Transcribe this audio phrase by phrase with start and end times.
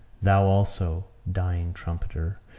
[0.19, 2.39] Thou also, Dying Trumpeter!